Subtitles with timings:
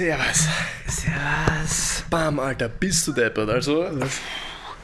[0.00, 0.48] Servus.
[0.86, 2.04] Servus.
[2.08, 3.50] Bam, Alter, bist du deppert.
[3.50, 3.86] Also,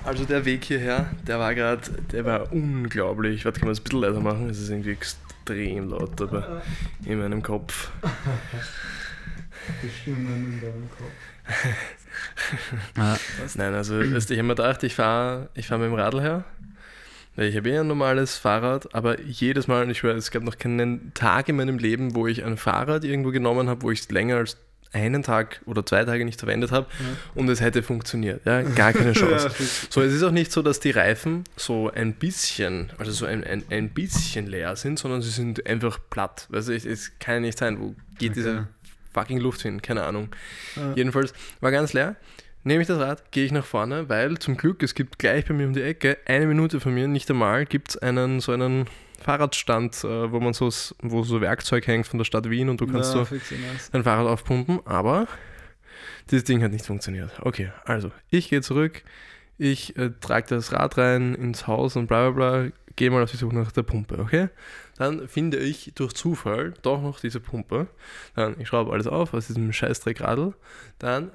[0.04, 1.80] also der Weg hierher, der war gerade,
[2.12, 3.46] der war unglaublich.
[3.46, 4.50] Warte, kann man das ein bisschen leiser machen?
[4.50, 6.60] Es ist irgendwie extrem laut aber
[7.06, 7.90] in meinem Kopf.
[9.82, 11.08] Die Stimmen in deinem Kopf.
[13.56, 16.44] Nein, also weißt, ich habe mir gedacht, ich fahre ich fahr mit dem Radl her.
[17.36, 20.42] Weil Ich habe eh ein normales Fahrrad, aber jedes Mal, und ich schwöre, es gab
[20.42, 24.00] noch keinen Tag in meinem Leben, wo ich ein Fahrrad irgendwo genommen habe, wo ich
[24.00, 24.58] es länger als
[24.92, 27.04] einen Tag oder zwei Tage nicht verwendet habe Ja.
[27.34, 28.44] und es hätte funktioniert.
[28.46, 29.48] Ja, gar keine Chance.
[29.48, 29.64] Ja.
[29.90, 33.44] So, es ist auch nicht so, dass die Reifen so ein bisschen, also so ein,
[33.44, 36.48] ein, ein bisschen leer sind, sondern sie sind einfach platt.
[36.52, 38.34] Also es, es kann ja nicht sein, wo geht Okay.
[38.34, 38.68] diese
[39.12, 39.82] fucking Luft hin?
[39.82, 40.28] Keine Ahnung.
[40.76, 40.92] Ja.
[40.94, 42.16] Jedenfalls war ganz leer.
[42.64, 45.54] Nehme ich das Rad, gehe ich nach vorne, weil zum Glück, es gibt gleich bei
[45.54, 48.86] mir um die Ecke, eine Minute von mir, nicht einmal, gibt es einen so einen
[49.22, 52.86] Fahrradstand, äh, wo man so, wo so Werkzeug hängt von der Stadt Wien und du
[52.86, 53.36] kannst ja, so
[53.92, 55.26] dein Fahrrad aufpumpen, aber
[56.30, 57.30] dieses Ding hat nicht funktioniert.
[57.40, 59.02] Okay, also ich gehe zurück,
[59.58, 63.30] ich äh, trage das Rad rein ins Haus und bla bla bla, gehe mal auf
[63.30, 64.48] die Suche nach der Pumpe, okay?
[64.96, 67.86] Dann finde ich durch Zufall doch noch diese Pumpe.
[68.34, 70.54] Dann, ich schraube alles auf aus diesem Scheißdreckradl.
[70.98, 71.30] Dann äh,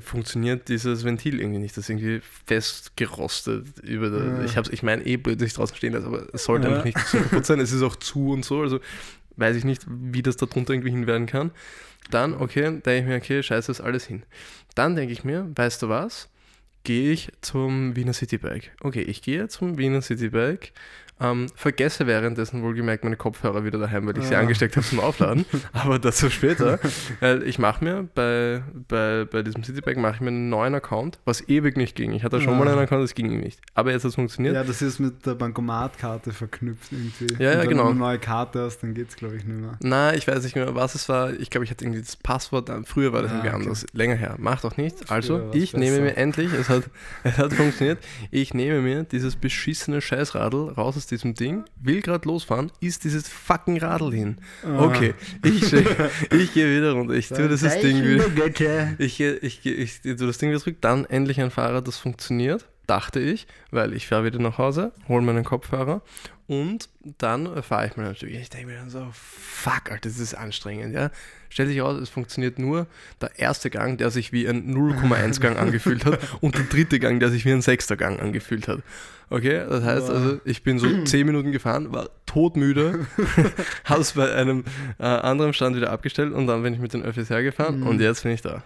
[0.00, 1.76] funktioniert dieses Ventil irgendwie nicht.
[1.76, 3.78] Das ist irgendwie festgerostet.
[3.82, 4.44] Über der, Ja.
[4.44, 6.72] Ich, hab's- ich meine eh blöd, dass ich draußen stehen lasse, aber es sollte Ja.
[6.74, 7.60] einfach nicht so kaputt sein.
[7.60, 8.60] Es ist auch zu und so.
[8.60, 8.80] Also
[9.36, 11.50] weiß ich nicht, wie das da drunter irgendwie hin werden kann.
[12.10, 14.22] Dann, okay, denke ich mir, okay, scheiße, ist alles hin.
[14.74, 16.28] Dann denke ich mir, weißt du was?
[16.84, 18.70] Gehe ich zum Wiener Citybike.
[18.80, 20.70] Okay, ich gehe zum Wiener Citybike,
[21.20, 24.40] ähm, vergesse währenddessen wohlgemerkt meine Kopfhörer wieder daheim, weil ich sie Ah.
[24.40, 26.78] angesteckt habe zum Aufladen, aber dazu später.
[27.20, 31.18] Weil ich mache mir bei, bei, bei diesem Citybike mache ich mir einen neuen Account,
[31.24, 32.12] was ewig nicht ging.
[32.12, 32.58] Ich hatte schon Ah.
[32.58, 33.60] mal einen Account, das ging nicht.
[33.74, 34.54] Aber jetzt hat es funktioniert.
[34.54, 37.42] Ja, das ist mit der Bankomatkarte verknüpft irgendwie.
[37.42, 37.82] Ja, ja, Und wenn genau.
[37.84, 39.78] du eine neue Karte hast, dann geht's glaube ich nicht mehr.
[39.82, 41.32] Na, ich weiß nicht mehr, was es war.
[41.32, 42.68] Ich glaube, ich hatte irgendwie das Passwort.
[42.68, 43.62] äh, Früher war das Ah, irgendwie okay.
[43.64, 43.86] anders.
[43.94, 44.34] Länger her.
[44.38, 45.08] Macht doch nichts.
[45.10, 46.02] Also, ich nehme besser.
[46.02, 46.82] mir endlich, es hat,
[47.24, 47.98] es hat funktioniert,
[48.30, 53.28] ich nehme mir dieses beschissene Scheißradl raus aus diesem Ding, will gerade losfahren, ist dieses
[53.28, 54.36] fucking Radl hin.
[54.64, 54.84] Ah.
[54.84, 55.72] Okay, ich,
[56.32, 57.14] ich gehe wieder runter.
[57.14, 58.24] Ich tue dieses Ding wieder.
[58.98, 62.66] Ich, ich, gehe- ich tue das Ding wieder zurück, dann endlich ein Fahrrad, das funktioniert,
[62.86, 66.02] dachte ich, weil ich fahre wieder nach Hause, hole meinen Kopfhörer
[66.46, 68.40] und dann fahre ich mir natürlich.
[68.40, 71.10] Ich denke mir dann so, fuck, Alter, das ist anstrengend, ja.
[71.48, 72.86] Stellt sich aus, es funktioniert nur
[73.20, 77.18] der erste Gang, der sich wie ein 0,1 Gang angefühlt hat und der dritte Gang,
[77.18, 78.82] der sich wie ein sechster Gang angefühlt hat.
[79.28, 83.06] Okay, das heißt also, ich bin so 10 Minuten gefahren, war todmüde,
[83.84, 84.64] habe es bei einem
[84.98, 87.86] äh, anderen Stand wieder abgestellt und dann bin ich mit den Öffis hergefahren Mhm.
[87.88, 88.62] und jetzt bin ich da.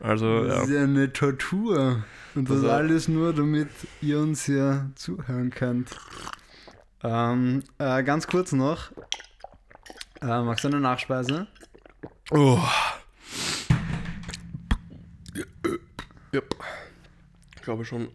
[0.00, 0.56] Also, ja.
[0.56, 2.04] Das ist ja eine Tortur.
[2.34, 3.68] Und das Also- alles nur, damit
[4.00, 5.90] ihr uns hier zuhören könnt.
[7.04, 8.90] Ähm, äh, ganz kurz noch.
[10.20, 11.46] Äh, magst du eine Nachspeise?
[12.30, 12.58] Oh.
[16.34, 16.54] Yep.
[17.56, 18.08] Ich glaube schon.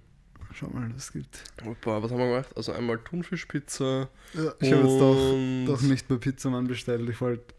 [0.60, 1.44] Schau mal, was es gibt.
[1.82, 2.50] Boah, was haben wir gemacht?
[2.56, 4.10] Also einmal Thunfischpizza.
[4.34, 7.08] Ja, ich habe jetzt doch, doch nicht bei Pizzamann bestellt.
[7.08, 7.54] Ich wollte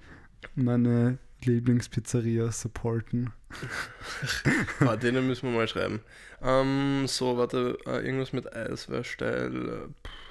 [0.56, 3.32] meine Lieblingspizzeria supporten.
[4.80, 6.00] Ah, denen müssen wir mal schreiben.
[6.42, 9.88] Ähm, so, warte, äh, irgendwas mit Eis wäre steil.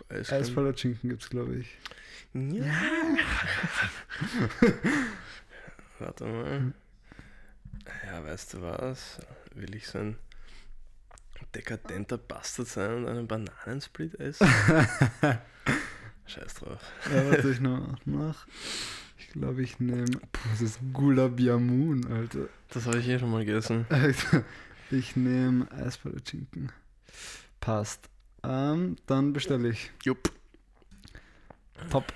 [0.10, 1.68] Äh, Schinken gibt es, glaube ich.
[2.34, 2.66] Ja.
[6.00, 6.74] Warte mal.
[8.06, 9.20] Ja, weißt du was?
[9.56, 10.18] Will ich so ein
[11.56, 14.48] dekadenter Bastard sein und einen Bananensplit essen?
[16.26, 16.80] Scheiß drauf.
[17.14, 18.48] Ja, warte, ich noch nach.
[19.18, 20.06] Ich glaube, ich nehme.
[20.52, 22.50] Das ist Gulab Jamun, Alter.
[22.70, 23.86] Das habe ich eh schon mal gegessen.
[23.90, 24.44] Alter,
[24.92, 26.72] Ich nehme Eisvoller Schinken.
[27.60, 28.10] Passt.
[28.44, 29.92] Ähm, dann bestelle ich.
[30.04, 30.32] Jupp.
[31.90, 32.14] Top.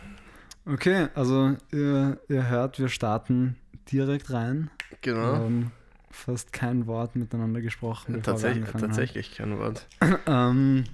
[0.66, 3.56] Okay, also ihr, ihr hört, wir starten
[3.92, 4.70] direkt rein.
[5.02, 5.22] Genau.
[5.36, 5.72] haben
[6.12, 8.22] fast kein Wort miteinander gesprochen.
[8.24, 9.88] Tatsächlich, tatsächlich kein Wort.
[10.28, 10.86] Ähm,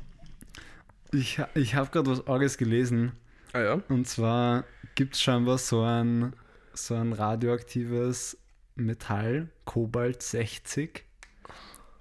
[1.12, 3.14] ich ich habe gerade was Arges gelesen.
[3.54, 3.82] Ah ja?
[3.90, 4.66] Und zwar
[4.96, 6.34] gibt es scheinbar so ein,
[6.74, 8.38] so ein radioaktives
[8.76, 11.04] Metall, Kobalt 60.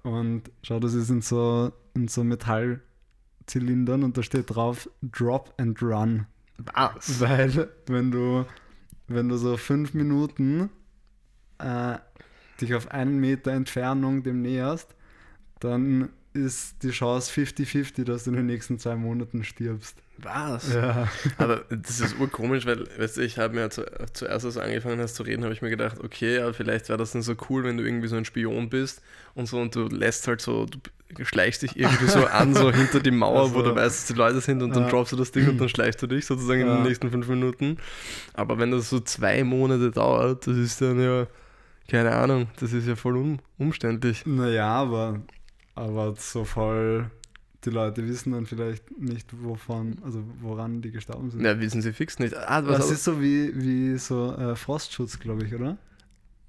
[0.03, 5.81] Und schau, das ist in so, in so Metallzylindern und da steht drauf Drop and
[5.81, 6.27] Run.
[6.57, 7.19] Was?
[7.19, 8.45] Weil wenn du,
[9.07, 10.69] wenn du so fünf Minuten
[11.59, 11.97] äh,
[12.61, 14.89] dich auf einen Meter Entfernung dem näherst,
[15.59, 19.95] dann ist die Chance 50-50, dass du in den nächsten zwei Monaten stirbst.
[20.19, 20.73] Was?
[20.73, 21.07] Ja.
[21.37, 23.83] Aber das ist urkomisch, weil, weißt du, ich habe mir zu,
[24.13, 26.97] zuerst, als du angefangen hast zu reden, habe ich mir gedacht, okay, ja, vielleicht wäre
[26.97, 29.01] das dann so cool, wenn du irgendwie so ein Spion bist
[29.35, 32.99] und so und du lässt halt so, du schleichst dich irgendwie so an, so hinter
[32.99, 34.89] die Mauer, wo Also, du weißt, dass die Leute sind und dann ja.
[34.89, 36.75] droppst du das Ding und dann schleichst du dich sozusagen in Ja.
[36.77, 37.77] den nächsten fünf Minuten.
[38.33, 41.27] Aber wenn das so zwei Monate dauert, das ist dann ja
[41.87, 44.25] Keine Ahnung, das ist ja voll um, umständlich.
[44.25, 45.21] Naja, aber,
[45.75, 47.09] aber so voll
[47.67, 51.43] die Leute wissen dann vielleicht nicht, wovon, also woran die gestorben sind.
[51.43, 52.35] Ja, wissen sie fix nicht.
[52.35, 55.77] Ah, das ist so wie, wie so äh, Frostschutz, glaube ich, oder?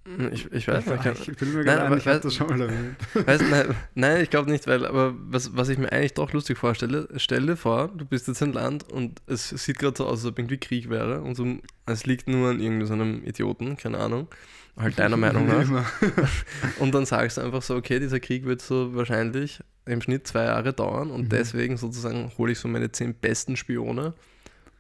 [0.05, 1.29] Hm, ich, ich weiß nicht.
[1.29, 2.97] Ich bin mir nein, ein, ich habe das schon mal erwähnt.
[3.15, 6.59] Weiß, nein, nein, ich glaube nicht, weil, aber was, was ich mir eigentlich doch lustig
[6.59, 10.21] vorstelle, stell dir vor, du bist jetzt im Land und es sieht gerade so aus,
[10.21, 11.47] als ob irgendwie Krieg wäre und so,
[11.87, 14.29] es liegt nur an irgendeinem Idioten, keine Ahnung,
[14.79, 15.93] halt deiner Meinung nach.
[16.79, 20.45] und dann sagst du einfach so, okay, dieser Krieg wird so wahrscheinlich im Schnitt zwei
[20.45, 21.29] Jahre dauern und mhm.
[21.31, 24.15] deswegen sozusagen hole ich so meine zehn besten Spione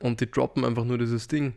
[0.00, 1.54] und die droppen einfach nur dieses Ding.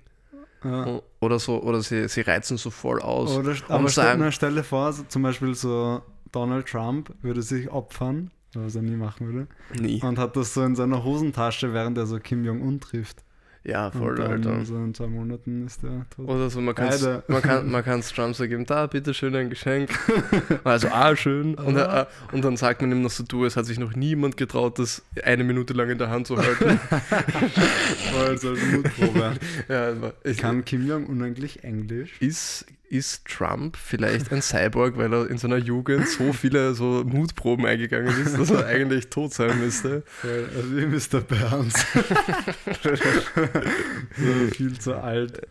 [0.63, 1.01] Ja.
[1.19, 3.35] Oder so, oder sie, sie reizen so voll aus.
[3.35, 6.01] Oder, aber sagen, stell, dir vor, so, zum Beispiel so
[6.31, 9.47] Donald Trump würde sich opfern, was er nie machen würde.
[9.79, 10.01] Nie.
[10.01, 13.23] Und hat das so in seiner Hosentasche, während er so Kim Jong-un trifft.
[13.63, 14.65] Ja, voll, und Alter.
[14.65, 16.27] So in zwei Monaten ist der tot.
[16.27, 19.51] Oder so, man kann es man kann, man Trump so geben, da, bitte schön ein
[19.51, 19.91] Geschenk.
[20.63, 21.53] also, ah, schön.
[21.55, 24.35] Und, er, und, dann sagt man ihm noch so, du, es hat sich noch niemand
[24.35, 26.79] getraut, das eine Minute lang in der Hand zu halten.
[28.13, 29.33] voll, so eine Mutprobe.
[29.67, 29.93] ja,
[30.23, 32.19] ich, kann Kim Jong-un eigentlich Englisch?
[32.19, 37.65] Ist, ist Trump vielleicht ein Cyborg, weil er in seiner Jugend so viele so Mutproben
[37.65, 40.03] eingegangen ist, dass er eigentlich tot sein müsste.
[40.23, 41.21] Also wie Mr.
[41.21, 41.85] Burns.
[44.51, 45.41] viel zu alt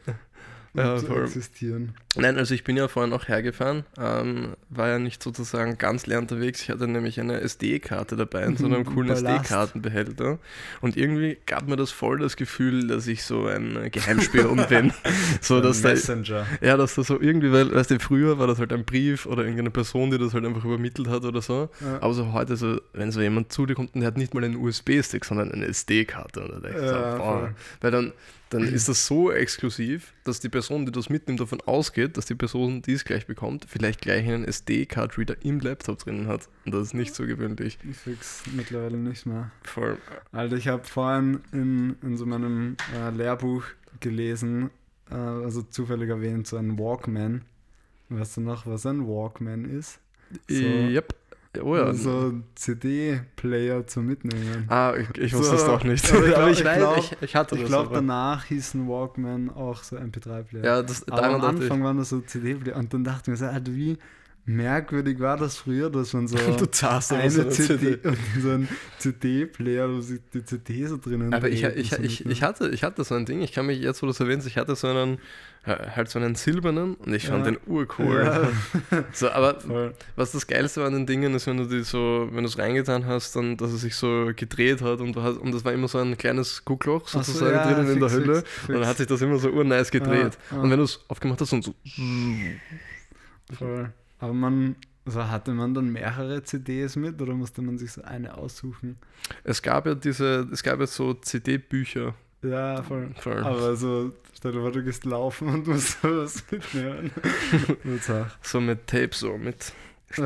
[0.75, 1.95] ja, zu existieren.
[2.17, 6.19] Nein, also ich bin ja vorhin auch hergefahren, ähm, war ja nicht sozusagen ganz leer
[6.19, 6.63] unterwegs.
[6.63, 10.39] Ich hatte nämlich eine SD-Karte dabei in so einem coolen SD-Kartenbehälter.
[10.81, 14.93] Und irgendwie gab mir das voll das Gefühl, dass ich so ein Geheimspion bin.
[15.41, 16.47] so, dass Messenger.
[16.61, 19.27] Da, ja, dass da so irgendwie, weil, weißt du, früher war das halt ein Brief
[19.27, 21.69] oder irgendeine Person, die das halt einfach übermittelt hat oder so.
[21.81, 22.01] Ja.
[22.01, 24.45] Aber so heute, so, wenn so jemand zu dir kommt und der hat nicht mal
[24.45, 26.61] einen USB-Stick, sondern eine SD-Karte.
[26.75, 27.49] Ja, so,
[27.81, 28.13] weil dann
[28.51, 32.35] dann ist das so exklusiv, dass die Person, die das mitnimmt, davon ausgeht, dass die
[32.35, 36.49] Person, die es gleich bekommt, vielleicht gleich einen SD-Card-Reader im Laptop drinnen hat.
[36.67, 37.79] Und das ist nicht so gewöhnlich.
[37.89, 39.53] Ich fix mittlerweile nicht mehr.
[39.63, 39.99] Voll.
[40.33, 43.65] Alter, ich habe vorhin in, in so meinem äh, Lehrbuch
[44.01, 44.71] gelesen,
[45.11, 47.43] äh, also zufällig erwähnt, so ein Walkman.
[48.09, 50.01] Weißt du noch, was ein Walkman ist?
[50.49, 51.15] So, yep.
[51.59, 51.93] Oh ja.
[51.93, 54.67] So CD-Player zum Mitnehmen.
[54.69, 56.09] Ah, ich, ich wusste es doch nicht.
[56.13, 59.83] Aber ich, glaub, ich, weiß, ich, ich hatte Ich glaube, danach hieß ein Walkman auch
[59.83, 60.65] so MP3-Player.
[60.65, 62.77] Ja, das, aber am Anfang waren das so CD-Player.
[62.77, 63.99] Und dann dachte ich mir so, Alter, wie
[64.51, 66.37] merkwürdig war das früher, dass man so
[67.11, 67.99] eine so CD, CD.
[68.41, 68.69] so ein
[68.99, 72.83] CD-Player, wo sich die CD so drinnen Aber ich, ich, so ich, ich, hatte, ich
[72.83, 74.89] hatte so ein Ding, ich kann mich jetzt, wo du es erwähnst, ich hatte so
[74.89, 75.19] einen,
[75.65, 77.53] halt so einen silbernen und ich fand ja.
[77.53, 78.25] den urcool.
[78.25, 78.49] Ja.
[79.13, 79.95] So, aber Voll.
[80.17, 83.07] was das Geilste an den Dingen ist, wenn du die so, wenn du es reingetan
[83.07, 85.89] hast, dann, dass es sich so gedreht hat und, du hast, und das war immer
[85.89, 88.69] so ein kleines Guckloch sozusagen so, ja, drinnen fix, in der Hülle fix, fix.
[88.69, 90.39] und dann hat sich das immer so urnice gedreht.
[90.51, 91.75] Und wenn du es aufgemacht hast und so
[93.59, 93.93] Voll.
[94.21, 98.37] Aber man, also hatte man dann mehrere CDs mit oder musste man sich so eine
[98.37, 98.99] aussuchen?
[99.45, 102.15] Es gab ja diese, es gab ja so CD-Bücher.
[102.43, 103.11] Ja, voll.
[103.19, 103.43] voll.
[103.45, 107.11] Aber so, stell dir vor, du gehst laufen und musst sowas mitnehmen.
[108.43, 109.73] so mit Tape, so mit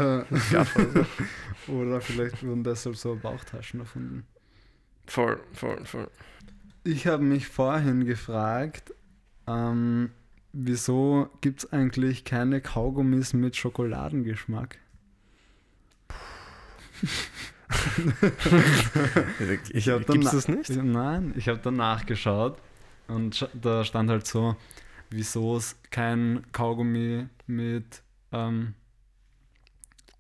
[1.69, 4.25] Oder vielleicht wurden deshalb so Bauchtaschen erfunden.
[5.07, 6.11] Voll, voll, voll.
[6.85, 8.95] Ich habe mich vorhin gefragt,
[9.47, 10.11] ähm,
[10.55, 14.79] wieso gibt es eigentlich keine Kaugummis mit Schokoladengeschmack?
[19.73, 20.71] ich habe dann das nicht?
[20.71, 22.59] Nein, ich habe dann nachgeschaut
[23.09, 24.57] und da stand halt so,
[25.11, 28.75] wieso es kein Kaugummi mit ähm,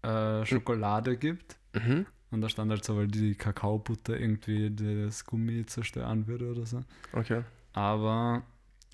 [0.03, 1.57] äh, Schokolade gibt.
[1.73, 2.07] Mhm.
[2.31, 6.81] Und da stand halt so, weil die Kakaobutter irgendwie das Gummi zerstören würde oder so.
[7.12, 7.43] Okay.
[7.73, 8.43] Aber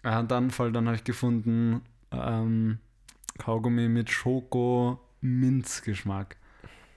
[0.04, 2.78] ja, dann Fall, dann habe ich gefunden ähm,
[3.38, 6.36] Kaugummi mit Schoko-Minz-Geschmack.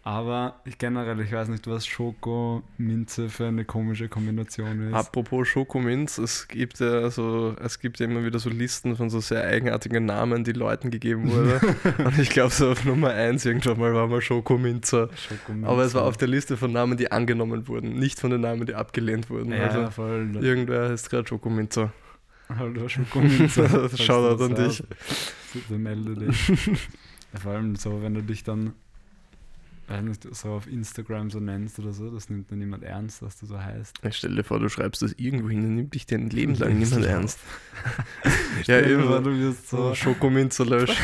[0.05, 4.93] Aber ich generell, ich weiß nicht, was Schoko-Minze für eine komische Kombination ist.
[4.93, 9.21] Apropos Schokominz, es gibt ja also, es gibt ja immer wieder so Listen von so
[9.21, 11.77] sehr eigenartigen Namen, die Leuten gegeben wurden.
[12.05, 15.07] Und ich glaube, so auf Nummer 1 irgendwann mal war mal Schokominzer.
[15.15, 15.69] Schokominzer.
[15.69, 18.65] Aber es war auf der Liste von Namen, die angenommen wurden, nicht von den Namen,
[18.65, 19.53] die abgelehnt wurden.
[19.53, 20.35] Ja, also voll.
[20.41, 21.93] Irgendwer heißt gerade Schokominzer.
[22.57, 23.89] Hallo Schokominzer.
[23.97, 24.83] Shoutout an dich.
[25.69, 26.51] Melde dich.
[27.41, 28.73] Vor allem so, wenn du dich dann
[30.01, 33.45] nicht, so auf Instagram so nennst oder so, das nimmt dann niemand ernst, dass du
[33.45, 33.97] so heißt.
[34.03, 36.77] Ich stell dir vor, du schreibst das irgendwo hin, dann nimmt dich dein Leben lang
[36.77, 37.39] niemand ernst.
[38.65, 39.03] ja, eben.
[39.03, 40.95] Vor, du wirst so Schokominze löschen.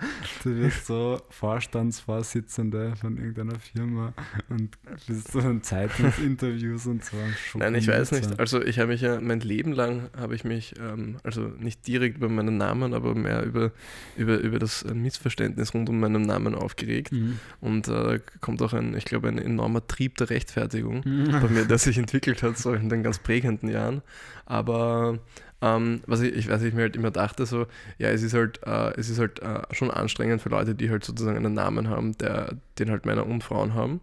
[0.44, 4.12] du wirst so Vorstandsvorsitzende von irgendeiner Firma
[4.48, 7.16] und bist so in Zeitungsinterviews und so.
[7.54, 8.38] Nein, ich weiß nicht.
[8.38, 12.16] Also ich habe mich ja mein Leben lang habe ich mich, ähm, also nicht direkt
[12.16, 13.72] über meinen Namen, aber mehr über,
[14.16, 17.12] über, über das Missverständnis rund um meinen Namen aufgeregt.
[17.12, 17.38] Mhm.
[17.60, 21.78] Und äh, kommt auch ein, ich glaube, ein enormer Trieb der Rechtfertigung bei mir, der
[21.78, 24.02] sich entwickelt hat, so in den ganz prägenden Jahren.
[24.46, 25.18] Aber
[25.60, 27.66] ähm, was ich, ich weiß, ich mir halt immer dachte, so,
[27.98, 31.04] ja, es ist halt, äh, es ist halt äh, schon anstrengend für Leute, die halt
[31.04, 34.00] sozusagen einen Namen haben, der, den halt Männer und Frauen haben.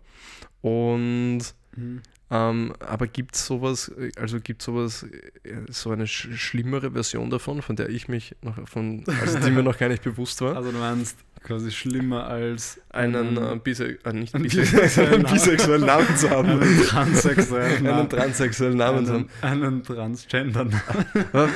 [0.61, 1.41] Und
[1.75, 2.01] mhm.
[2.31, 5.03] Ähm, aber gibt es sowas, also gibt sowas,
[5.43, 9.49] äh, so eine sch schlimmere Version davon, von der ich mich noch, von, also die
[9.49, 10.55] mir noch gar nicht bewusst war?
[10.59, 16.15] Also du meinst quasi schlimmer als einen, einen äh, bise äh, nicht bisexuellen, bisexuellen Namen
[16.15, 16.49] zu haben.
[16.49, 19.29] Einen transsexuellen Namen, einen transsexuellen Namen zu haben.
[19.41, 21.05] Einen transgender Namen.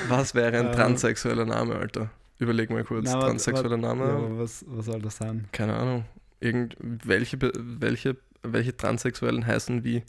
[0.10, 2.10] Was wäre ein transsexueller Name, Alter?
[2.40, 3.06] Überleg mal kurz.
[3.12, 4.06] Na, transsexueller Name.
[4.06, 5.48] Ja, was, was soll das sein?
[5.52, 6.06] Keine Ahnung.
[6.40, 10.04] Irgendwelche welche, welche Transsexuellen heißen wie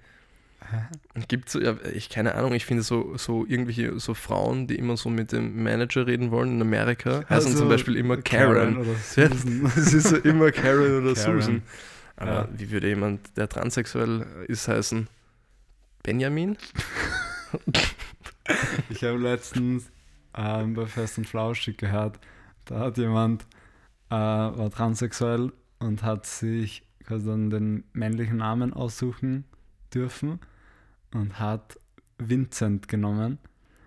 [1.28, 4.96] Gibt es, ja, ich keine Ahnung, ich finde so, so irgendwelche so Frauen, die immer
[4.96, 8.74] so mit dem Manager reden wollen in Amerika, heißen also, zum Beispiel immer Karen.
[8.74, 9.70] Karen oder Susan.
[9.76, 11.40] Es ist so immer Karen oder Karen.
[11.40, 11.62] Susan.
[12.16, 12.48] Aber ja.
[12.56, 15.08] wie würde jemand, der transsexuell ist, heißen?
[16.02, 16.56] Benjamin?
[18.90, 19.90] ich habe letztens
[20.36, 22.18] ähm, bei Fest und Flauschig gehört,
[22.64, 23.42] da hat jemand,
[24.10, 29.44] äh, war transsexuell und hat sich quasi dann den männlichen Namen aussuchen
[29.94, 30.40] dürfen
[31.14, 31.78] und hat
[32.18, 33.38] Vincent genommen.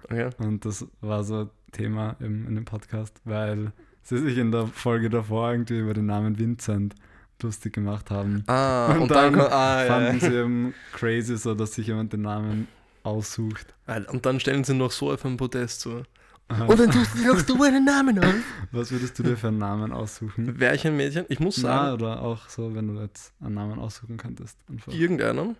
[0.05, 0.29] Okay.
[0.39, 5.10] Und das war so Thema im, in dem Podcast, weil sie sich in der Folge
[5.10, 6.96] davor irgendwie über den Namen Vincent
[7.41, 8.43] lustig gemacht haben.
[8.48, 10.29] Ah, und, und dann, dann ah, fanden ja.
[10.29, 12.67] sie eben crazy, so dass sich jemand den Namen
[13.03, 13.75] aussucht.
[14.12, 16.03] Und dann stellen sie noch so auf ein Podest so.
[16.50, 18.36] Und dann tust du, einen Namen auf.
[18.72, 20.57] Was würdest du dir für einen Namen aussuchen?
[20.57, 21.25] Wäre ich ein Mädchen?
[21.27, 21.88] Ich muss sagen.
[21.88, 24.57] Na, oder auch so, wenn du jetzt einen Namen aussuchen könntest.
[24.88, 25.57] Irgendeinen?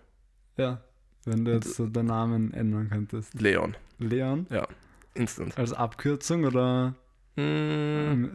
[0.56, 0.80] Ja.
[1.28, 3.40] Wenn du jetzt so den Namen ändern könntest.
[3.40, 3.76] Leon.
[3.98, 4.46] Leon?
[4.50, 4.66] Ja,
[5.14, 5.56] instant.
[5.58, 6.94] Als Abkürzung oder?
[7.36, 8.26] Mm.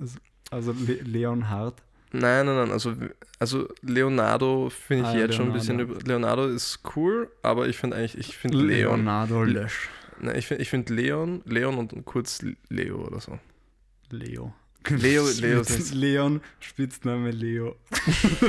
[0.52, 1.82] Also Le Leonhard?
[2.12, 2.72] Nein, nein, nein.
[2.72, 2.94] Also,
[3.40, 5.34] also Leonardo finde ich ah, jetzt Leonardo.
[5.34, 6.00] schon ein bisschen über.
[6.06, 8.98] Leonardo ist cool, aber ich finde eigentlich, ich finde Leon.
[8.98, 9.90] Leonardo Lösch.
[10.22, 13.40] Nein, ich finde ich find Leon, Leon und kurz Leo oder so.
[14.12, 14.54] Leo.
[14.90, 17.76] Leo, Leo Spitz, Leon, Spitzname Leo.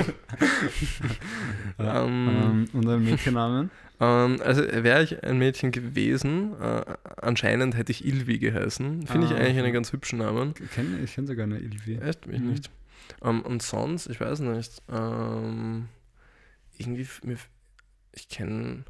[1.79, 3.71] um, ähm, und ein Mädchennamen?
[4.00, 6.85] Ähm, also wäre ich ein Mädchen gewesen, äh,
[7.17, 9.07] anscheinend hätte ich Ilvi geheißen.
[9.07, 9.59] Finde ah, ich eigentlich okay.
[9.61, 10.55] einen ganz hübschen Namen.
[10.62, 11.97] Ich kenne kenn sogar eine Ilvi.
[11.97, 12.26] Echt?
[12.26, 12.50] Mich mhm.
[12.50, 12.71] nicht.
[13.21, 15.88] Um, ähm, und sonst, ich weiß nicht, ähm,
[16.76, 17.07] irgendwie,
[18.12, 18.85] ich kenne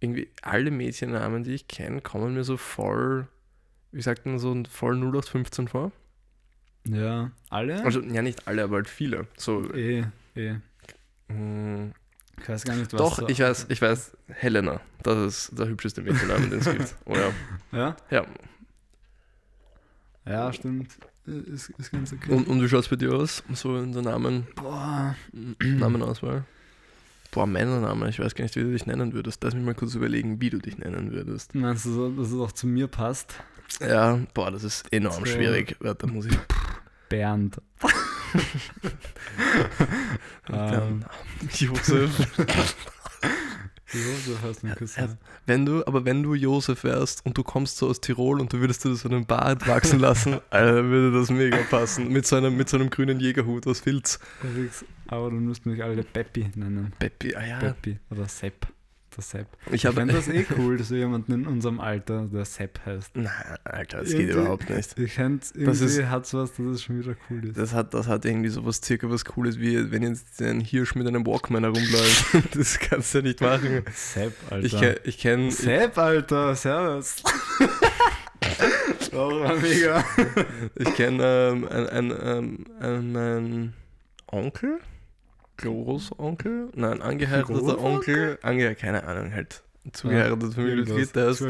[0.00, 3.28] irgendwie alle Mädchennamen, die ich kenne, kommen mir so voll,
[3.92, 5.92] wie sagt man so, voll 0815 vor.
[6.90, 7.84] Ja, alle?
[7.84, 9.26] Also, ja, nicht alle, aber halt viele.
[9.36, 10.04] So, eh,
[10.34, 10.56] eh.
[11.28, 11.92] Mh,
[12.40, 14.80] ich weiß gar nicht, was Doch, ich weiß, ich weiß, Helena.
[15.02, 16.94] Das ist der hübscheste Mädchenname, den es gibt.
[17.06, 17.32] Oh ja.
[17.72, 17.96] Ja?
[18.10, 18.26] Ja.
[20.26, 20.90] Ja, stimmt.
[21.26, 22.32] Ist, ist ganz okay.
[22.32, 23.42] Und, und wie schaut es bei dir aus?
[23.52, 25.14] So in der Namen, Boah.
[25.60, 26.44] Namenauswahl?
[27.30, 29.42] Boah, Männername, ich weiß gar nicht, wie du dich nennen würdest.
[29.44, 31.54] Lass mich mal kurz überlegen, wie du dich nennen würdest.
[31.54, 33.34] Meinst du, so, dass es auch zu mir passt?
[33.80, 35.26] Ja, boah, das ist enorm so.
[35.26, 35.76] schwierig.
[35.78, 36.36] Warte, muss ich.
[37.10, 37.60] Bernd.
[40.50, 41.04] ähm,
[41.52, 42.10] Josef.
[43.92, 45.18] Josef heißt mein Cousin.
[45.46, 48.60] Wenn du, aber wenn du Josef wärst und du kommst so aus Tirol und du
[48.60, 52.08] würdest dir so einen Bart wachsen lassen, Alter, würde das mega passen.
[52.08, 54.20] Mit so einem, mit so einem grünen Jägerhut aus Filz.
[55.08, 56.92] Aber du musst mich alle Peppi nennen.
[56.98, 57.58] Peppi, ah ja.
[57.58, 58.66] Peppi oder Sepp
[59.16, 59.46] der Sepp.
[59.66, 63.16] Ich, ich finde das eh cool, dass wir jemanden in unserem Alter, der Sepp heißt.
[63.16, 63.30] Nein,
[63.64, 64.98] Alter, das geht überhaupt nicht.
[64.98, 67.58] Ich finde, irgendwie hat es was, dass es schon wieder cool ist.
[67.58, 70.94] Das hat, das hat irgendwie so was circa was Cooles, wie wenn jetzt ein Hirsch
[70.94, 72.26] mit einem Walkman herumläuft.
[72.54, 73.82] das kannst du ja nicht machen.
[73.92, 74.96] Sepp, Alter.
[75.02, 75.50] Ich, ich kenne...
[75.50, 77.22] Sepp, Alter, servus.
[79.12, 80.04] oh, mega.
[80.76, 83.74] Ich kenne ähm, einen, einen, einen, einen
[84.32, 84.78] Onkel,
[85.60, 89.62] Großonkel, nein, angeheirateten Onkel, ange, keine Ahnung, halt
[89.92, 91.40] zugeheiratet Familienmitglied, der ist,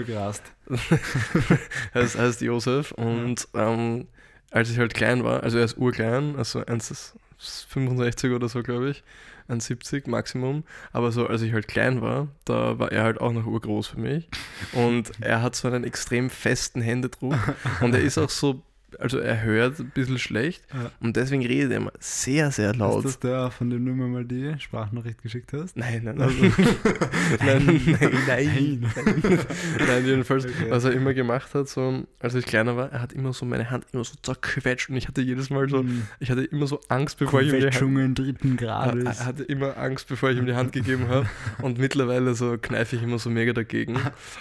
[1.95, 4.07] heißt, heißt Josef und ähm,
[4.51, 9.05] als ich halt klein war, also er ist urklein, also 1,65 oder so, glaube ich,
[9.49, 13.47] 1,70 Maximum, aber so als ich halt klein war, da war er halt auch noch
[13.47, 14.29] urgroß für mich.
[14.73, 17.37] Und er hat so einen extrem festen Händedruck
[17.81, 18.63] und er ist auch so
[18.99, 20.91] also er hört ein bisschen schlecht ja.
[21.01, 23.05] und deswegen redet er immer sehr, sehr laut.
[23.05, 25.77] Ist das der, von dem du mir mal die Sprachnachricht geschickt hast?
[25.77, 26.37] Nein, nein, also,
[27.45, 29.39] nein, nein, nein, nein,
[29.87, 30.07] nein.
[30.07, 30.71] jedenfalls, okay.
[30.71, 33.71] was er immer gemacht hat, so, als ich kleiner war, er hat immer so meine
[33.71, 36.03] Hand immer so zerquetscht und ich hatte jedes Mal so, mm.
[36.19, 38.19] ich hatte immer so Angst, bevor ich ihm die Hand...
[38.19, 39.21] dritten Grades.
[39.21, 41.29] Er hatte immer Angst, bevor ich ihm die Hand gegeben habe
[41.63, 43.99] und mittlerweile so kneife ich immer so mega dagegen.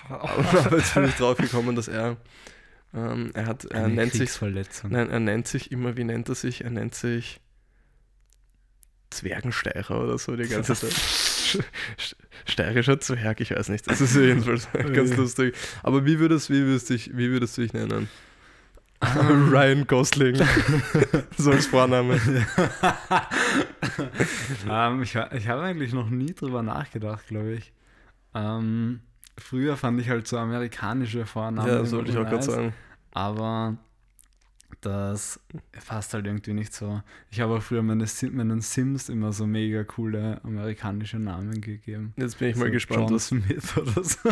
[0.09, 2.17] Aber jetzt bin ich drauf gekommen, dass er
[2.93, 6.35] ähm, er hat, er Eine nennt sich, nein, er nennt sich immer, wie nennt er
[6.35, 6.63] sich?
[6.63, 7.39] Er nennt sich
[9.11, 10.93] Zwergensteirer oder so die ganze Zeit.
[12.45, 13.89] Steirischer Zwerg, ich weiß nicht.
[13.89, 15.55] Das ist jedenfalls ganz lustig.
[15.83, 18.09] Aber wie würdest, wie würdest, dich, wie würdest du dich nennen?
[19.01, 20.35] Ryan Gosling.
[21.37, 22.19] so als Vorname.
[24.65, 27.71] um, ähm, ich ich habe eigentlich noch nie drüber nachgedacht, glaube ich.
[28.33, 28.99] Um, ähm,
[29.39, 31.67] früher fand ich halt so amerikanische Vornamen.
[31.67, 32.73] Ja, das wollte ich auch gerade sagen.
[33.11, 33.77] Aber
[34.81, 35.39] das
[35.87, 37.01] passt halt irgendwie nicht so.
[37.31, 42.13] Ich habe auch früher meine Sim, meinen Sims immer so mega coole amerikanische Namen gegeben.
[42.15, 43.09] Jetzt bin ich so mal gespannt.
[43.09, 44.29] John Smith oder so.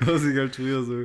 [0.00, 1.04] Was ich halt früher so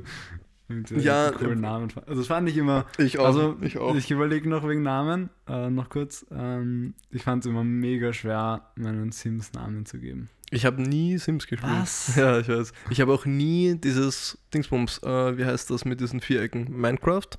[0.95, 2.07] ja, coolen Namen fand.
[2.07, 2.85] Also das fand ich immer.
[2.97, 3.25] Ich auch.
[3.25, 6.25] Also ich, ich überlege noch wegen Namen, äh, noch kurz.
[6.31, 10.29] Ähm, ich fand es immer mega schwer, meinen Sims Namen zu geben.
[10.51, 11.71] Ich habe nie Sims gespielt.
[11.71, 12.15] Was?
[12.17, 12.73] Ja, ich weiß.
[12.89, 16.67] Ich habe auch nie dieses Dingsbums, äh, wie heißt das mit diesen Vierecken?
[16.69, 17.29] Minecraft?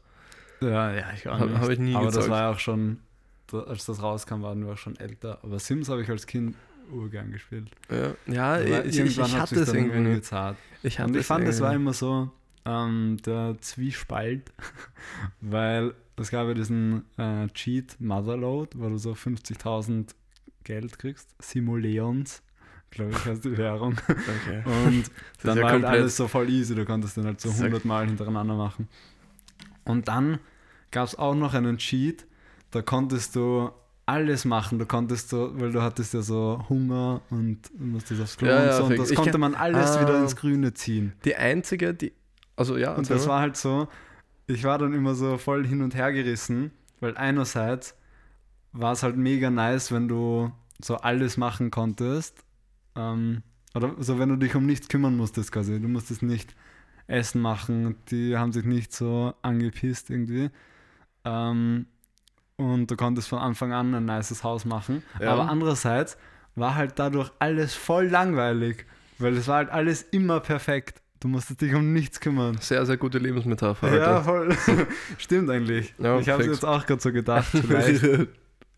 [0.61, 1.59] Ja, ja, ich auch nicht.
[1.59, 2.25] Habe ich nie Aber gezockt.
[2.25, 3.01] das war ja auch schon,
[3.53, 5.39] als das rauskam, waren wir auch schon älter.
[5.43, 6.57] Aber Sims habe ich als Kind
[6.91, 7.71] urgern gespielt.
[7.91, 10.25] Ja, ja ich, ich, ich hatte es irgendwie nicht.
[10.25, 10.57] Zart.
[10.83, 12.31] Ich, Und ich fand, es war immer so
[12.65, 14.53] ähm, der Zwiespalt,
[15.41, 20.15] weil es gab ja diesen äh, Cheat Motherload, wo du so 50.000
[20.65, 22.43] Geld kriegst, Simoleons
[22.95, 23.97] glaube ich, heißt die Währung.
[24.09, 24.63] Okay.
[24.87, 25.11] Und
[25.43, 28.07] dann ja war halt alles so voll easy, du konntest den halt so 100 Mal
[28.07, 28.89] hintereinander machen.
[29.85, 30.39] Und dann
[30.91, 32.27] gab es auch noch einen Cheat,
[32.71, 33.71] da konntest du
[34.07, 34.79] alles machen.
[34.79, 38.67] Du konntest so, weil du hattest ja so Hunger und musstest aufs Klo ja, und
[38.67, 38.85] ja, so.
[38.85, 41.13] Und das konnte kann, man alles ah, wieder ins Grüne ziehen.
[41.25, 42.13] Die einzige, die,
[42.57, 42.95] also ja.
[42.95, 43.89] Und das war halt so,
[44.47, 46.71] ich war dann immer so voll hin und her gerissen,
[47.01, 47.97] weil einerseits
[48.73, 52.44] war es halt mega nice, wenn du so alles machen konntest
[52.97, 53.43] ähm,
[53.75, 55.81] oder so, wenn du dich um nichts kümmern musstest quasi.
[55.81, 56.55] Du musstest nicht
[57.07, 60.51] Essen machen, die haben sich nicht so angepisst irgendwie.
[61.25, 61.87] Ähm,
[62.57, 65.03] und du konntest von Anfang an ein nices Haus machen.
[65.21, 65.33] Ja.
[65.33, 66.17] Aber andererseits
[66.55, 68.87] war halt dadurch alles voll langweilig,
[69.19, 71.03] weil es war halt alles immer perfekt.
[71.19, 72.59] Du musstest dich um nichts kümmern.
[72.61, 73.97] Sehr, sehr gute Lebensmetapher.
[73.97, 74.55] Ja, voll.
[75.19, 75.95] Stimmt eigentlich.
[75.99, 77.49] Ja, ich habe es jetzt auch gerade so gedacht.
[77.51, 78.05] Vielleicht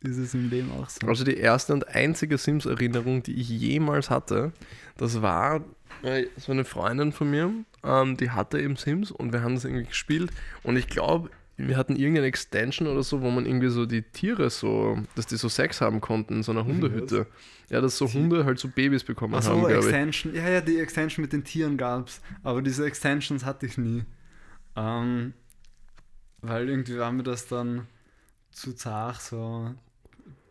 [0.00, 1.06] ist es im Leben auch so.
[1.06, 4.52] Also die erste und einzige Sims-Erinnerung, die ich jemals hatte,
[4.96, 5.64] das war
[6.02, 9.64] äh, so eine Freundin von mir, ähm, die hatte eben Sims und wir haben das
[9.64, 10.30] irgendwie gespielt
[10.62, 14.50] und ich glaube, wir hatten irgendeine Extension oder so, wo man irgendwie so die Tiere
[14.50, 17.26] so, dass die so Sex haben konnten in so einer Hundehütte.
[17.70, 20.34] Ja, dass so Hunde halt so Babys bekommen Ach so, haben, glaube Extension.
[20.34, 24.04] Ja, ja, die Extension mit den Tieren gab es, aber diese Extensions hatte ich nie.
[24.76, 25.32] Ähm,
[26.42, 27.86] weil irgendwie war mir das dann
[28.50, 29.74] zu zart, so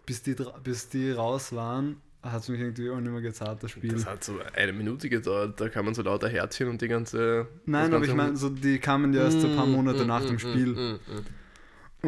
[0.05, 3.71] bis die, bis die raus waren, hat es mich irgendwie auch nicht mehr gezahlt, das
[3.71, 3.91] Spiel.
[3.91, 7.47] Das hat so eine Minute gedauert, da kann man so lauter Herzchen und die ganze.
[7.65, 10.23] Nein, aber ich meine, so, die kamen ja erst mm, ein paar Monate mm, nach
[10.23, 10.67] mm, dem Spiel.
[10.67, 10.99] Mm,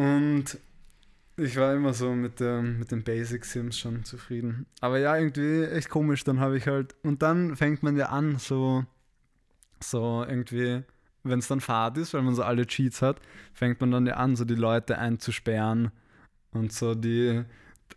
[0.00, 0.58] und
[1.36, 4.66] ich war immer so mit, dem, mit den Basic Sims schon zufrieden.
[4.80, 6.96] Aber ja, irgendwie echt komisch, dann habe ich halt.
[7.04, 8.84] Und dann fängt man ja an, so,
[9.80, 10.82] so irgendwie,
[11.22, 13.20] wenn es dann Fahrt ist, weil man so alle Cheats hat,
[13.54, 15.92] fängt man dann ja an, so die Leute einzusperren
[16.52, 17.44] und so die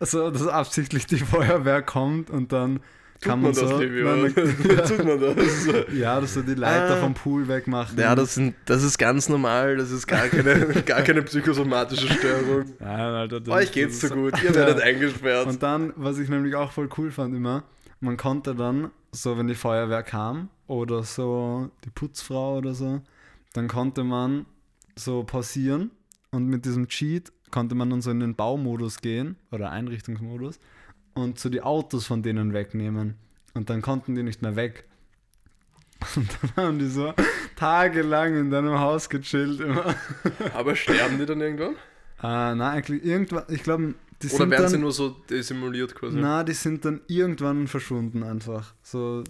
[0.02, 2.80] also, dass absichtlich die Feuerwehr kommt und dann
[3.20, 3.78] Tut kann man, man so.
[3.78, 4.34] Nein,
[4.68, 4.80] ja.
[4.80, 5.68] Tut man das?
[5.94, 7.00] Ja, dass du die Leiter ah.
[7.00, 7.96] vom Pool wegmachst.
[7.96, 9.76] Ja, das, sind, das ist ganz normal.
[9.76, 12.64] Das ist gar keine, gar keine psychosomatische Störung.
[12.80, 13.40] Nein, Alter.
[13.40, 14.42] Das, Euch geht's so gut.
[14.42, 15.46] Ihr werdet eingesperrt.
[15.46, 17.62] Und dann, was ich nämlich auch voll cool fand immer,
[18.00, 23.02] man konnte dann, so wenn die Feuerwehr kam oder so die Putzfrau oder so,
[23.52, 24.46] dann konnte man
[24.96, 25.92] so pausieren
[26.32, 30.58] und mit diesem Cheat konnte man dann so in den Baumodus gehen oder Einrichtungsmodus
[31.14, 33.14] und so die Autos von denen wegnehmen.
[33.54, 34.84] Und dann konnten die nicht mehr weg.
[36.16, 37.14] Und dann haben die so
[37.54, 39.94] tagelang in deinem Haus gechillt immer.
[40.54, 41.74] Aber sterben die dann irgendwann?
[42.20, 45.94] Äh, nein, eigentlich irgendwann, ich glaube, die Oder sind werden dann, sie nur so simuliert
[45.94, 46.18] quasi?
[46.18, 48.74] Na, die sind dann irgendwann verschwunden einfach.
[48.82, 49.22] So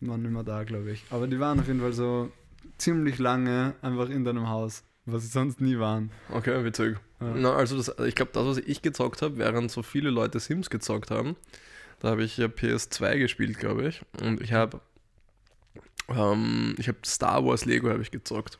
[0.00, 1.02] waren immer da, glaube ich.
[1.08, 2.30] Aber die waren auf jeden Fall so
[2.76, 6.10] ziemlich lange einfach in deinem Haus was sie sonst nie waren.
[6.30, 6.96] Okay, witzig.
[7.20, 7.34] Ja.
[7.34, 10.70] Na, also das, ich glaube, das, was ich gezockt habe, während so viele Leute Sims
[10.70, 11.36] gezockt haben,
[12.00, 14.02] da habe ich ja PS2 gespielt, glaube ich.
[14.22, 14.80] Und ich habe
[16.08, 18.58] ähm, ich habe Star Wars Lego habe ich gezockt.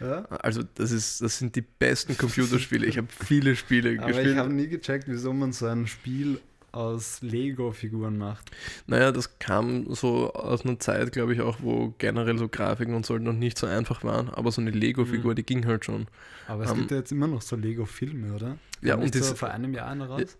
[0.00, 0.24] Ja?
[0.26, 2.86] Also das ist, das sind die besten Computerspiele.
[2.86, 4.26] Ich habe viele Spiele Aber gespielt.
[4.26, 6.40] Aber ich habe nie gecheckt, wieso man so ein Spiel
[6.72, 8.50] aus Lego-Figuren macht.
[8.86, 13.06] Naja, das kam so aus einer Zeit, glaube ich, auch, wo generell so Grafiken und
[13.06, 15.36] so noch nicht so einfach waren, aber so eine Lego-Figur, mhm.
[15.36, 16.06] die ging halt schon.
[16.46, 18.58] Aber es um, gibt ja jetzt immer noch so Lego-Filme, oder?
[18.82, 20.36] Ja, und das so vor einem Jahr noch raus?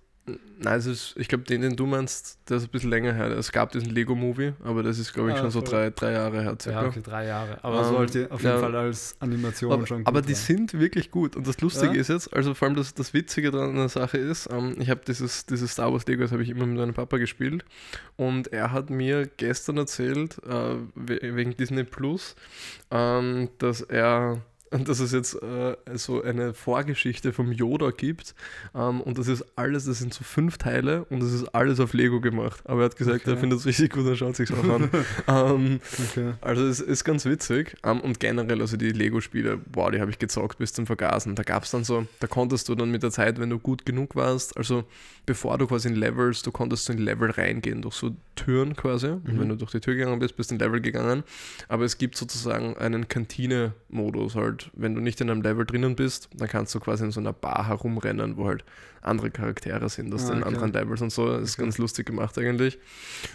[0.63, 3.31] Nein, es ist, ich glaube, den, den du meinst, der ist ein bisschen länger her.
[3.31, 5.65] Es gab diesen Lego-Movie, aber das ist, glaube ich, ah, schon voll.
[5.65, 6.57] so drei, drei Jahre her.
[6.61, 6.83] Circa.
[6.83, 7.65] Ja, okay, drei Jahre.
[7.65, 10.59] Aber ähm, sollte auf jeden ja, Fall als Animation aber, schon gut Aber die sein.
[10.59, 11.35] sind wirklich gut.
[11.35, 12.01] Und das Lustige ja?
[12.01, 14.91] ist jetzt, also vor allem das, das Witzige daran an der Sache ist, ähm, ich
[14.91, 17.65] habe dieses, dieses Star Wars Lego, das habe ich immer mit meinem Papa gespielt.
[18.17, 22.37] Und er hat mir gestern erzählt, äh, wegen Disney Plus,
[22.91, 28.35] ähm, dass er dass es jetzt äh, so eine Vorgeschichte vom Yoda gibt.
[28.75, 31.93] Ähm, und das ist alles, das sind so fünf Teile und das ist alles auf
[31.93, 32.63] Lego gemacht.
[32.65, 33.33] Aber er hat gesagt, okay.
[33.33, 34.91] er findet es richtig gut, er schaut sich auch an.
[35.29, 35.81] ähm,
[36.11, 36.35] okay.
[36.41, 37.77] Also es ist ganz witzig.
[37.85, 41.35] Ähm, und generell, also die Lego-Spiele, wow, die habe ich gezockt bis zum Vergasen.
[41.35, 43.85] Da gab es dann so, da konntest du dann mit der Zeit, wenn du gut
[43.85, 44.85] genug warst, also
[45.27, 49.09] bevor du quasi in Levels, du konntest in Level reingehen, durch so Türen quasi.
[49.09, 49.21] Mhm.
[49.25, 51.25] Und wenn du durch die Tür gegangen bist, bist du in Level gegangen.
[51.69, 56.29] Aber es gibt sozusagen einen Kantine-Modus halt wenn du nicht in einem Level drinnen bist,
[56.35, 58.65] dann kannst du quasi in so einer Bar herumrennen, wo halt
[59.03, 60.49] andere Charaktere sind aus ah, den okay.
[60.49, 61.27] anderen Levels und so.
[61.29, 61.63] Das ist okay.
[61.63, 62.79] ganz lustig gemacht eigentlich.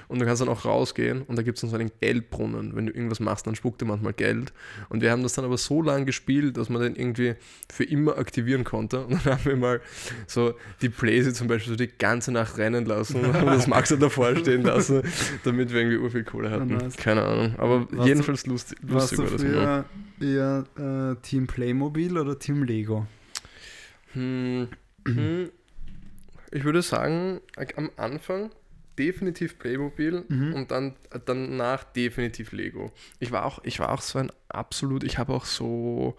[0.08, 2.76] Und du kannst dann auch rausgehen und da gibt es dann so einen Geldbrunnen.
[2.76, 4.54] Wenn du irgendwas machst, dann spuckt dir manchmal Geld.
[4.90, 7.36] Und wir haben das dann aber so lange gespielt, dass man den irgendwie
[7.72, 9.06] für immer aktivieren konnte.
[9.06, 9.82] Und dann haben wir mal
[10.28, 14.36] so die Blaze zum Beispiel so die ganze Nacht rennen lassen und das Max davor
[14.36, 15.02] stehen lassen,
[15.44, 16.70] damit wir irgendwie urviel Kohle hatten.
[16.70, 16.88] Ja.
[16.98, 17.56] Keine Ahnung.
[17.58, 19.86] Aber warst jedenfalls du, lustig, lustig war das immer.
[20.22, 23.08] Eher äh, Team Playmobil oder Team Lego?
[24.14, 24.70] Hm,
[25.06, 25.50] hm,
[26.52, 27.42] ich würde sagen,
[27.76, 28.52] am Anfang
[28.98, 30.54] definitiv Playmobil mhm.
[30.54, 32.92] und dann danach definitiv Lego.
[33.20, 36.16] Ich war auch, ich war auch so ein absolut, ich habe auch so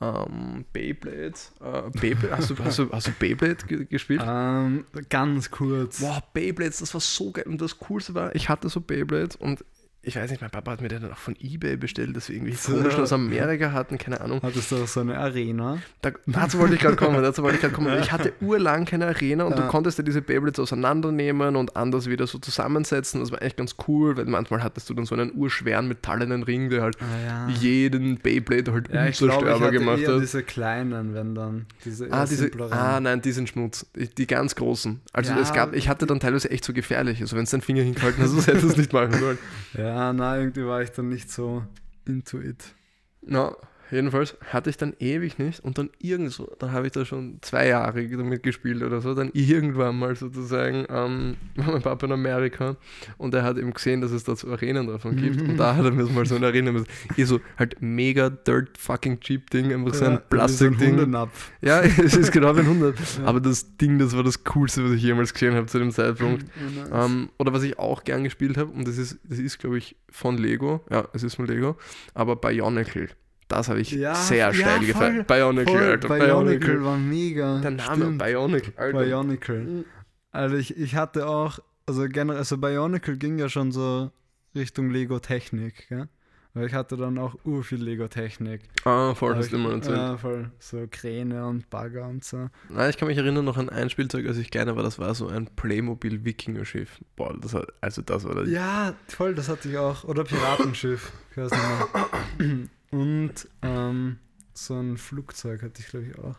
[0.00, 1.34] ähm, Beyblade.
[1.60, 4.22] Äh, Beyblade hast, du, hast, du, hast du Beyblade gespielt?
[4.24, 6.00] Ähm, ganz kurz.
[6.00, 7.44] Wow, Beyblades, das war so geil.
[7.46, 9.64] Und das Coolste war, ich hatte so Beyblades und
[10.10, 12.34] ich weiß nicht, mein Papa hat mir den dann auch von Ebay bestellt, dass wir
[12.34, 14.40] irgendwie so, komisch aus Amerika hatten, keine Ahnung.
[14.42, 15.78] Hattest du auch so eine Arena?
[16.02, 17.96] Da, dazu wollte ich gerade kommen, dazu wollte ich gerade kommen.
[18.00, 19.62] Ich hatte urlang keine Arena und ja.
[19.62, 23.20] du konntest ja diese Beyblades auseinandernehmen und anders wieder so zusammensetzen.
[23.20, 26.70] Das war eigentlich ganz cool, weil manchmal hattest du dann so einen urschweren metallenen Ring,
[26.70, 27.48] der halt ah, ja.
[27.60, 30.20] jeden Beyblade halt ja, unzerstörbar gemacht hat.
[30.20, 33.86] diese kleinen, wenn dann diese ah, diese, ah, nein, die sind Schmutz.
[34.18, 35.00] Die ganz großen.
[35.12, 35.38] Also ja.
[35.38, 37.20] es gab, ich hatte dann teilweise echt so gefährlich.
[37.20, 39.38] Also wenn es deinen Finger hingehalten hast, hättest du es nicht machen sollen.
[39.78, 39.99] Ja.
[40.00, 41.62] Ja, nein, irgendwie war ich dann nicht so
[42.06, 42.74] into it.
[43.20, 43.54] Na,
[43.90, 47.38] Jedenfalls hatte ich dann ewig nicht und dann irgend so, dann habe ich da schon
[47.40, 52.12] zwei Jahre damit gespielt oder so, dann irgendwann mal sozusagen ähm, war mein Papa in
[52.12, 52.76] Amerika
[53.18, 55.84] und er hat eben gesehen, dass es da so Arenen davon gibt und da hat
[55.84, 56.86] er mir mal so eine Arena mit,
[57.24, 61.16] so halt mega dirt fucking cheap Ding, einfach so ein ja, Plastikding.
[61.60, 63.24] Ja, es ist genau wie ein 100, ja.
[63.24, 66.44] aber das Ding, das war das coolste, was ich jemals gesehen habe zu dem Zeitpunkt.
[66.44, 67.10] Oh, nice.
[67.10, 69.96] ähm, oder was ich auch gern gespielt habe und das ist, das ist glaube ich
[70.10, 71.76] von Lego, ja, es ist von Lego,
[72.14, 73.08] aber Bionicle.
[73.50, 75.24] Das habe ich ja, sehr steil ja, gefallen.
[75.26, 75.82] Bionicle, voll.
[75.82, 76.08] Alter.
[76.08, 77.58] Bionicle, Bionicle war mega.
[77.60, 78.18] Der Name Stimmt.
[78.18, 78.98] Bionicle, Alter.
[79.04, 79.84] Bionicle.
[80.30, 84.12] Also ich, ich hatte auch, also generell, also Bionicle ging ja schon so
[84.54, 86.08] Richtung Lego-Technik, gell?
[86.54, 88.62] Weil ich hatte dann auch ur viel Lego-Technik.
[88.84, 89.96] Ah, voll, hast du immer erzählt.
[89.96, 90.50] Ja, voll.
[90.60, 92.50] So Kräne und Bagger und so.
[92.68, 95.12] Nein, ich kann mich erinnern noch an ein Spielzeug, als ich kleiner war, das war
[95.16, 97.00] so ein Playmobil-Wikinger-Schiff.
[97.16, 98.48] Boah, das hat, also das war das.
[98.48, 100.04] Ja, voll, das hatte ich auch.
[100.04, 101.12] Oder Piratenschiff.
[101.32, 102.68] Ich weiß nicht mehr.
[102.90, 104.18] Und ähm,
[104.52, 106.36] so ein Flugzeug hatte ich, glaube ich, auch.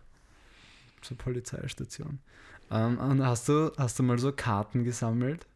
[1.01, 2.19] Zur Polizeistation.
[2.69, 5.47] Ähm, und hast du, hast du mal so Karten gesammelt?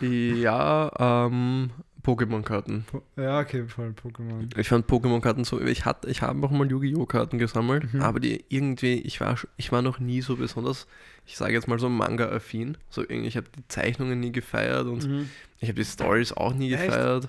[0.00, 1.70] Ja, ähm,
[2.02, 2.84] Pokémon-Karten.
[2.90, 4.48] Po ja, okay, voll Pokémon.
[4.58, 7.06] Ich fand Pokémon-Karten so, ich hatte, ich habe auch mal Yu-Gi-Oh!
[7.06, 8.02] Karten gesammelt, mhm.
[8.02, 10.88] aber die irgendwie, ich war, ich war noch nie so besonders,
[11.24, 12.76] ich sage jetzt mal so Manga-affin.
[12.90, 15.28] So ich habe die Zeichnungen nie gefeiert und mhm.
[15.60, 16.86] ich habe die Stories auch nie Echt?
[16.86, 17.28] gefeiert.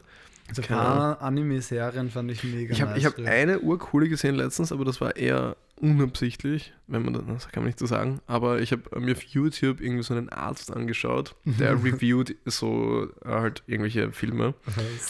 [0.49, 4.71] Also ein paar Anime-Serien fand ich mega Ich habe nice hab eine urcoole gesehen letztens,
[4.71, 8.71] aber das war eher unabsichtlich, wenn man das, kann man nicht so sagen, aber ich
[8.71, 14.11] habe mir auf YouTube irgendwie so einen Arzt angeschaut, der reviewt so äh, halt irgendwelche
[14.11, 14.53] Filme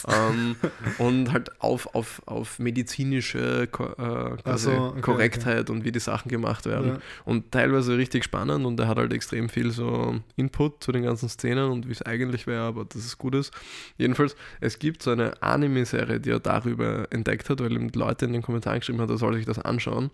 [0.07, 0.55] ähm,
[0.97, 5.71] und halt auf, auf, auf medizinische äh, so, okay, Korrektheit okay.
[5.71, 6.99] und wie die Sachen gemacht werden ja.
[7.25, 11.29] und teilweise richtig spannend und er hat halt extrem viel so Input zu den ganzen
[11.29, 13.53] Szenen und wie es eigentlich wäre, aber dass es gut ist.
[13.97, 18.33] Jedenfalls, es gibt so eine Anime-Serie, die er darüber entdeckt hat, weil ihm Leute in
[18.33, 20.09] den Kommentaren geschrieben hat, er soll sich das anschauen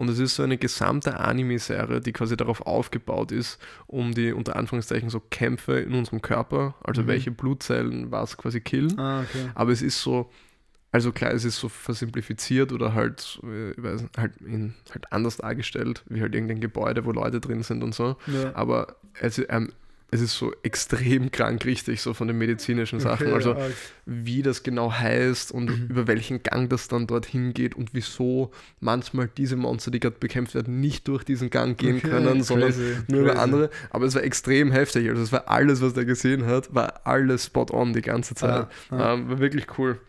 [0.00, 4.56] und es ist so eine gesamte Anime-Serie, die quasi darauf aufgebaut ist, um die unter
[4.56, 7.06] Anführungszeichen so Kämpfe in unserem Körper, also mhm.
[7.08, 8.98] welche Blutzellen was quasi killen.
[8.98, 9.50] Ah, okay.
[9.54, 10.30] Aber es ist so
[10.90, 15.36] also klar, es ist so versimplifiziert oder halt, äh, ich weiß, halt, in, halt anders
[15.36, 18.16] dargestellt, wie halt irgendein Gebäude, wo Leute drin sind und so.
[18.26, 18.54] Ja.
[18.54, 19.70] Aber es, ähm,
[20.12, 23.28] es ist so extrem krank richtig, so von den medizinischen Sachen.
[23.28, 23.66] Okay, also ja.
[24.06, 25.86] wie das genau heißt und mhm.
[25.88, 30.54] über welchen Gang das dann dorthin geht und wieso manchmal diese Monster, die gerade bekämpft
[30.54, 33.70] werden, nicht durch diesen Gang gehen okay, können, sondern crazy, nur über andere.
[33.90, 35.08] Aber es war extrem heftig.
[35.08, 38.66] Also es war alles, was er gesehen hat, war alles spot on die ganze Zeit.
[38.90, 39.14] Ah, ah.
[39.14, 40.00] Ähm, war wirklich cool.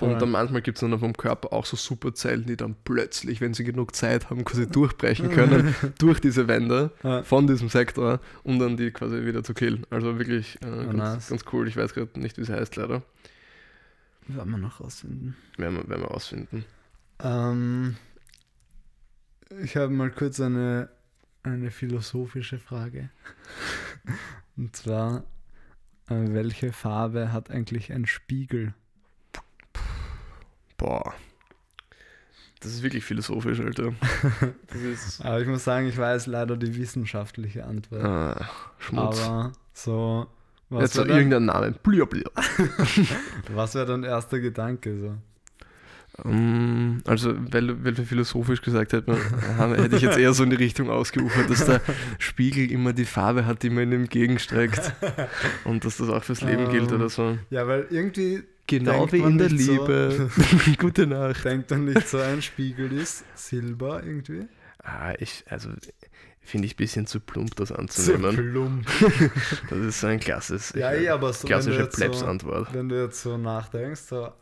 [0.00, 3.54] Und dann manchmal gibt es dann vom Körper auch so Superzellen, die dann plötzlich, wenn
[3.54, 7.22] sie genug Zeit haben, quasi durchbrechen können durch diese Wände ja.
[7.22, 9.86] von diesem Sektor, um dann die quasi wieder zu killen.
[9.90, 11.28] Also wirklich äh, oh, ganz, nice.
[11.28, 11.68] ganz, cool.
[11.68, 13.02] Ich weiß gerade nicht, wie es heißt, leider.
[14.28, 15.36] Werden wir noch rausfinden.
[15.56, 16.64] Werden wir, werden wir rausfinden.
[17.20, 17.96] Ähm,
[19.62, 20.90] ich habe mal kurz eine,
[21.42, 23.10] eine philosophische Frage.
[24.56, 25.24] Und zwar,
[26.08, 28.74] äh, welche Farbe hat eigentlich ein Spiegel?
[30.78, 31.12] Boah.
[32.60, 33.92] Das ist wirklich philosophisch, Alter.
[35.22, 38.04] Aber ich muss sagen, ich weiß leider die wissenschaftliche Antwort.
[38.04, 39.20] Ah, Schmutz.
[39.22, 40.26] Aber so.
[40.70, 41.72] Was Jetzt so irgendein Name.
[41.72, 42.30] Blür, blür.
[43.54, 45.14] was wäre dein erster Gedanke so?
[46.24, 50.56] Um, also, weil, weil wir philosophisch gesagt hätten, hätte ich jetzt eher so in die
[50.56, 51.80] Richtung ausgeufert, dass der
[52.18, 54.92] Spiegel immer die Farbe hat, die man ihm entgegenstreckt.
[55.64, 57.38] Und dass das auch fürs Leben um, gilt oder so.
[57.50, 60.30] Ja, weil irgendwie Genau wie in der Liebe.
[60.30, 61.42] So, Gute Nacht.
[61.42, 64.46] Denkt man nicht so, ein Spiegel ist Silber irgendwie?
[64.82, 65.70] Ah, ich, also
[66.42, 68.36] finde ich ein bisschen zu plump, das anzunehmen.
[68.36, 68.86] Zu plump.
[69.70, 72.68] das ist so ein klasses, ja, eh, aber so, klassische Plebs-Antwort.
[72.68, 74.32] So, wenn du jetzt so nachdenkst, so,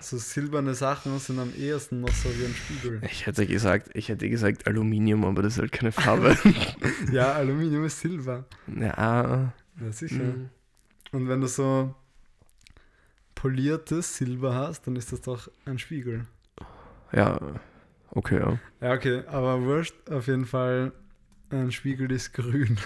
[0.00, 3.00] so silberne Sachen sind am ehesten noch so wie ein Spiegel.
[3.04, 6.36] Ich hätte gesagt, ich hätte gesagt Aluminium, aber das ist halt keine Farbe.
[7.12, 8.44] ja, Aluminium ist Silber.
[8.66, 9.52] Ja.
[9.80, 10.22] Ja, sicher.
[10.22, 10.50] Mhm.
[11.12, 11.94] Und wenn du so
[13.34, 16.26] poliertes Silber hast, dann ist das doch ein Spiegel.
[17.12, 17.38] Ja,
[18.10, 18.58] okay, ja.
[18.80, 20.92] Ja, okay, aber wurscht, auf jeden Fall,
[21.50, 22.78] ein Spiegel ist grün.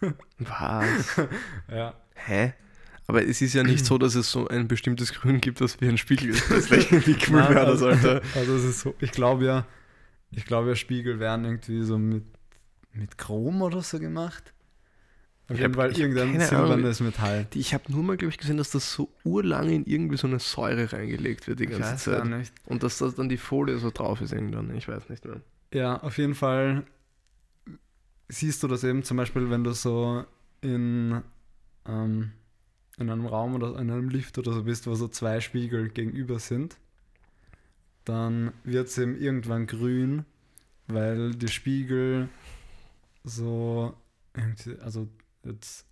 [0.38, 1.20] Was?
[1.70, 1.94] ja.
[2.14, 2.54] Hä?
[3.08, 5.88] Aber es ist ja nicht so, dass es so ein bestimmtes Grün gibt, das wie
[5.88, 6.50] ein Spiegel ist.
[6.50, 8.20] Das wie cool wäre das, Alter.
[8.34, 9.66] Also es ist so, ich glaube ja,
[10.30, 12.24] ich glaube ja, Spiegel werden irgendwie so mit,
[12.92, 14.52] mit Chrom oder so gemacht.
[15.50, 17.46] Auf jeden Fall irgendein silbernes Metall.
[17.54, 20.38] Ich habe nur mal, glaube ich, gesehen, dass das so urlang in irgendwie so eine
[20.38, 22.52] Säure reingelegt wird die ganze Zeit.
[22.66, 24.74] Und dass das dann die Folie so drauf ist irgendwann.
[24.76, 25.40] Ich weiß nicht mehr.
[25.72, 26.84] Ja, auf jeden Fall
[28.28, 30.26] siehst du das eben zum Beispiel, wenn du so
[30.60, 31.22] in,
[31.86, 32.32] ähm,
[32.98, 36.38] in einem Raum oder in einem Lift oder so bist, wo so zwei Spiegel gegenüber
[36.38, 36.76] sind,
[38.04, 40.24] dann wird es eben irgendwann grün,
[40.86, 42.28] weil die Spiegel
[43.24, 43.94] so,
[44.82, 45.08] also
[45.44, 45.86] Jetzt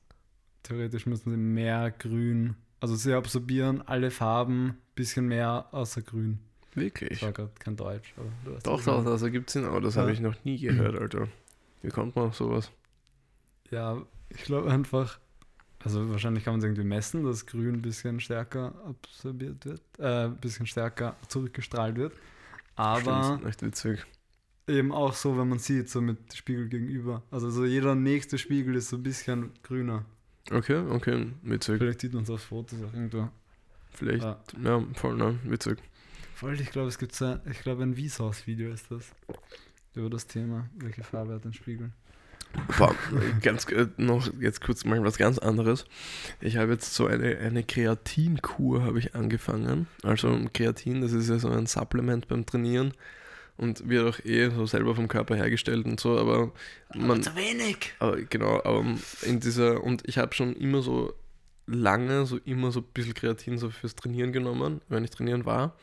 [0.63, 6.41] theoretisch müssen sie mehr grün, also sie absorbieren alle Farben ein bisschen mehr außer grün.
[6.75, 7.13] Wirklich?
[7.13, 8.13] Ich war gerade kein Deutsch.
[8.17, 10.03] Aber doch, doch, das ergibt Sinn, aber das ja.
[10.03, 11.29] habe ich noch nie gehört, Alter.
[11.83, 12.71] Wie kommt man auf sowas?
[13.71, 15.19] Ja, ich glaube einfach,
[15.87, 20.27] also wahrscheinlich kann man es irgendwie messen, dass grün ein bisschen stärker absorbiert wird, äh,
[20.27, 22.13] ein bisschen stärker zurückgestrahlt wird.
[22.77, 23.25] Aber.
[23.25, 24.07] Stimmt, echt witzig
[24.69, 27.23] eben auch so, wenn man sieht, so mit Spiegel gegenüber.
[27.31, 30.05] Also so jeder nächste Spiegel ist so ein bisschen grüner.
[30.51, 31.79] Okay, okay, witzig.
[31.79, 33.29] Vielleicht sieht man es auf Fotos auch irgendwo.
[33.93, 35.79] Vielleicht, ja, ja voll, ne, witzig.
[36.35, 39.11] Voll, ich glaube, es gibt so, ich glaube, ein Vsauce-Video ist das.
[39.95, 41.91] Über das Thema, welche Farbe hat ein Spiegel.
[43.43, 45.87] Ganz äh, noch jetzt kurz mal was ganz anderes.
[46.41, 49.87] Ich habe jetzt so eine, eine Kreatinkur habe ich angefangen.
[50.03, 52.93] Also Kreatin, das ist ja so ein Supplement beim Trainieren
[53.57, 56.53] und wird auch eh so selber vom Körper hergestellt und so, aber
[56.95, 57.11] man.
[57.11, 57.95] Aber zu wenig!
[57.99, 58.85] Aber, genau, aber
[59.23, 61.15] in dieser, und ich habe schon immer so
[61.67, 65.75] lange, so immer so ein bisschen Kreatin so fürs Trainieren genommen, wenn ich trainieren war.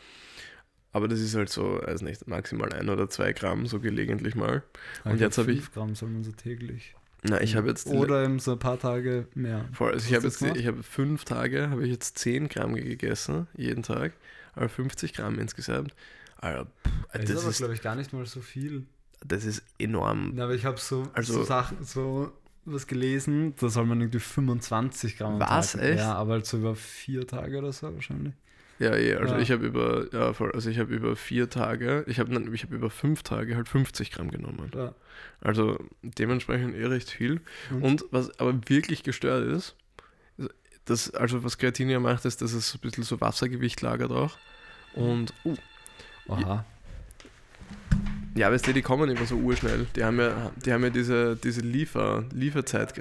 [0.94, 4.64] Aber das ist halt so, weiß nicht, maximal ein oder zwei Gramm, so gelegentlich mal.
[5.04, 5.60] Und jetzt habe ich.
[5.62, 6.96] Fünf Gramm soll man so täglich.
[7.24, 7.88] Na, ich habe jetzt.
[7.88, 9.66] Oder eben so ein paar Tage mehr.
[9.74, 13.48] Voll, also ich habe jetzt, ich habe fünf Tage, habe ich jetzt 10 Gramm gegessen,
[13.56, 14.14] jeden Tag.
[14.56, 15.96] Aber 50 Gramm insgesamt.
[16.38, 16.68] Alter,
[17.14, 18.86] das, das ist, glaube ich, gar nicht mal so viel.
[19.26, 20.34] Das ist enorm.
[20.38, 22.32] Ja, aber ich habe so, also, so Sachen, so
[22.66, 26.00] was gelesen, da soll man irgendwie 25 Gramm Was, echt?
[26.00, 28.34] Ja, aber halt so über vier Tage oder so wahrscheinlich.
[28.84, 29.40] Ja, eh, also ja.
[29.40, 32.72] ich habe über, ja, voll, also ich habe über vier Tage, ich habe ich hab
[32.72, 34.72] über fünf Tage halt 50 Gramm genommen.
[34.76, 34.94] Ja.
[35.40, 37.42] Also dementsprechend eh recht viel.
[37.72, 37.84] Und?
[37.84, 39.76] Und was aber wirklich gestört ist,
[40.86, 44.38] das, also was Kreatin ja macht, ist, dass es ein bisschen so Wassergewicht lagert auch.
[44.96, 45.56] Und, uh,
[46.28, 46.66] Aha.
[48.36, 49.86] Ja, weißt du, die kommen immer so urschnell.
[49.96, 52.94] Die haben ja, die haben ja diese, diese Liefer, Lieferzeit.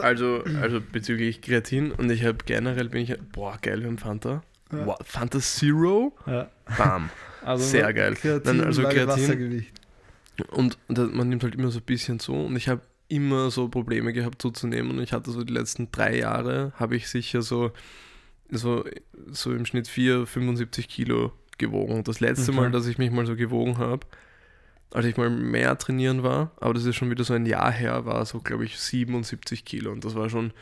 [0.00, 4.42] Also, also bezüglich Kreatin und ich habe generell bin ich, boah, geil, wir haben Fanta.
[4.72, 4.86] Ja.
[4.86, 6.14] Wow, Fanta Zero?
[6.26, 6.50] Ja.
[6.76, 7.10] Bam.
[7.44, 8.14] Also Sehr geil.
[8.14, 9.08] Kreatin, Nein, also Kreatin.
[9.08, 9.72] Wassergewicht.
[10.52, 12.34] Und, und man nimmt halt immer so ein bisschen zu.
[12.34, 14.92] Und ich habe immer so Probleme gehabt zuzunehmen.
[14.92, 17.72] Und ich hatte so die letzten drei Jahre, habe ich sicher so,
[18.48, 18.84] so,
[19.26, 22.04] so im Schnitt 4, 75 Kilo gewogen.
[22.04, 22.60] Das letzte okay.
[22.60, 24.06] Mal, dass ich mich mal so gewogen habe,
[24.92, 28.04] als ich mal mehr trainieren war, aber das ist schon wieder so ein Jahr her,
[28.04, 29.90] war so, glaube ich, 77 Kilo.
[29.90, 30.52] Und das war schon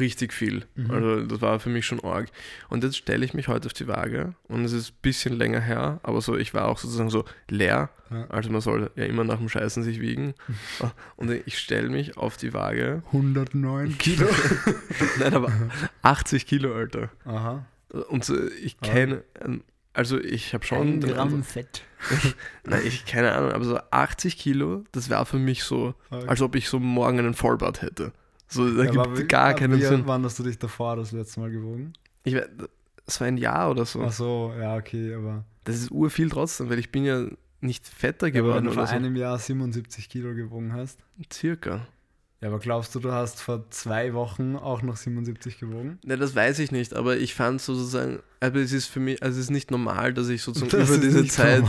[0.00, 0.64] richtig viel.
[0.74, 0.90] Mhm.
[0.90, 2.28] Also das war für mich schon arg.
[2.68, 5.60] Und jetzt stelle ich mich heute auf die Waage und es ist ein bisschen länger
[5.60, 7.90] her, aber so, ich war auch sozusagen so leer.
[8.10, 8.26] Ja.
[8.28, 10.34] Also man soll ja immer nach dem Scheißen sich wiegen.
[11.16, 13.02] und ich stelle mich auf die Waage.
[13.06, 14.28] 109 Kilo.
[15.18, 15.52] Nein, aber
[16.02, 17.10] 80 Kilo, Alter.
[17.24, 17.64] Aha.
[18.08, 19.22] Und so, ich kenne,
[19.92, 20.88] also ich habe schon...
[20.88, 21.82] Ein Gramm Fett.
[22.64, 26.26] Nein, ich keine Ahnung, aber so 80 Kilo, das wäre für mich so, okay.
[26.26, 28.12] als ob ich so morgen einen Vollbart hätte.
[28.52, 30.02] So, da ja, gibt gar keinen wie, Sinn.
[30.06, 31.94] Wann hast du dich davor das letzte Mal gewogen?
[32.24, 32.36] Ich
[33.04, 34.02] das war ein Jahr oder so.
[34.02, 35.44] Ach so, ja, okay, aber.
[35.64, 37.26] Das ist urviel trotzdem, weil ich bin ja
[37.60, 38.50] nicht fetter geworden.
[38.50, 38.94] Ja, wenn du vor so.
[38.94, 40.98] einem Jahr 77 Kilo gewogen hast.
[41.32, 41.86] Circa.
[42.40, 46.00] Ja, aber glaubst du, du hast vor zwei Wochen auch noch 77 gewogen?
[46.04, 49.38] Ne, das weiß ich nicht, aber ich fand sozusagen, aber es ist für mich, also
[49.38, 51.62] es ist nicht normal, dass ich sozusagen das über diese Zeit,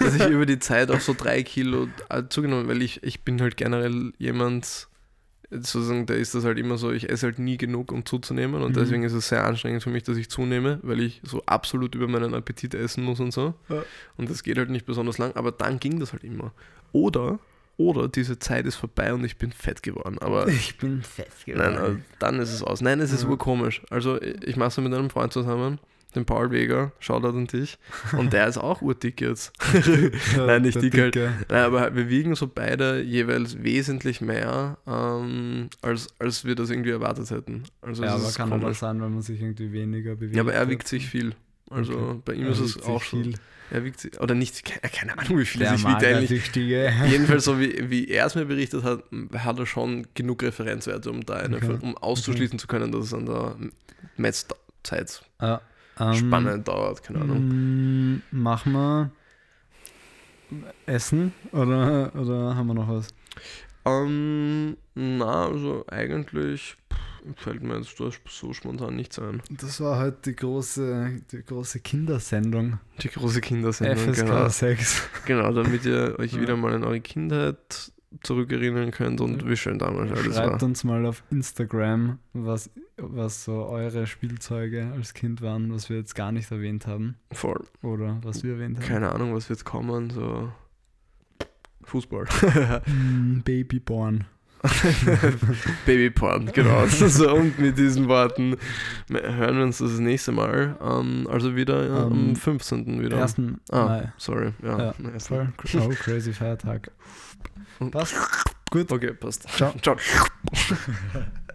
[0.00, 3.40] dass ich über die Zeit auch so drei Kilo äh, zugenommen, weil ich, ich bin
[3.40, 4.88] halt generell jemand,
[5.50, 8.70] sozusagen, da ist das halt immer so, ich esse halt nie genug, um zuzunehmen und
[8.70, 8.80] mhm.
[8.80, 12.08] deswegen ist es sehr anstrengend für mich, dass ich zunehme, weil ich so absolut über
[12.08, 13.54] meinen Appetit essen muss und so.
[13.68, 13.82] Ja.
[14.16, 16.52] Und das geht halt nicht besonders lang, aber dann ging das halt immer.
[16.92, 17.38] Oder,
[17.76, 20.18] oder diese Zeit ist vorbei und ich bin fett geworden.
[20.18, 21.72] Aber ich bin fett geworden.
[21.72, 22.80] Nein, also dann ist es aus.
[22.80, 23.28] Nein, es ist ja.
[23.28, 23.82] urkomisch.
[23.90, 25.78] Also ich mache es mit einem Freund zusammen
[26.14, 27.78] den Paul Weger, Shoutout an dich.
[28.16, 29.52] Und der ist auch urdick jetzt.
[30.36, 31.16] Nein, nicht dick halt.
[31.16, 36.90] Nein, aber wir wiegen so beide jeweils wesentlich mehr, ähm, als, als wir das irgendwie
[36.90, 37.64] erwartet hätten.
[37.82, 40.36] Also ja, aber kann aber sein, wenn man sich irgendwie weniger bewegt.
[40.36, 41.34] Ja, aber er wiegt sich viel.
[41.70, 42.20] Also okay.
[42.24, 43.32] bei ihm er ist es auch viel.
[43.32, 43.38] So.
[43.70, 46.50] Er wiegt sich, oder nicht, keine Ahnung, wie viel er sich wiegt eigentlich.
[46.54, 51.26] Jedenfalls, so wie, wie er es mir berichtet hat, hat er schon genug Referenzwerte, um
[51.26, 51.76] da eine, okay.
[51.80, 52.62] um auszuschließen okay.
[52.62, 53.56] zu können, dass es an der
[54.16, 55.60] Metzzeit ja.
[56.00, 57.48] Ähm, spannend dauert, keine Ahnung.
[57.48, 59.10] Mm, machen wir
[60.86, 63.08] Essen oder, oder haben wir noch was?
[63.84, 66.76] Ähm, na, also eigentlich
[67.36, 69.42] fällt mir jetzt so spontan nichts ein.
[69.50, 72.78] Das war halt die große, die große Kindersendung.
[73.00, 74.48] Die große Kindersendung, FSK genau.
[74.48, 75.02] 6.
[75.26, 76.40] Genau, damit ihr euch ja.
[76.40, 77.92] wieder mal in eure Kindheit
[78.22, 80.44] zurückerinnern könnt und wie schön damals alles war.
[80.44, 85.98] Schreibt uns mal auf Instagram, was, was so eure Spielzeuge als Kind waren, was wir
[85.98, 87.16] jetzt gar nicht erwähnt haben.
[87.32, 87.64] Voll.
[87.82, 88.86] Oder was wir erwähnt haben.
[88.86, 90.50] Keine Ahnung, was wird kommen, so
[91.84, 92.26] Fußball.
[92.86, 94.24] mm, Babyborn.
[95.86, 96.86] Babyporn, genau.
[96.88, 98.56] so, und mit diesen Worten
[99.08, 100.76] hören wir uns das nächste Mal.
[100.80, 103.00] Um, also wieder um, am 15.
[103.00, 103.22] wieder.
[103.22, 103.36] 1.
[103.70, 104.12] Ah, Mai.
[104.16, 104.52] sorry.
[104.62, 105.52] Ja, ja voll.
[105.78, 106.90] Oh, crazy Feiertag.
[107.90, 108.14] Passt.
[108.70, 108.92] Gut.
[108.92, 109.48] Okay, passt.
[109.56, 109.72] Ciao.
[109.80, 109.96] Ciao.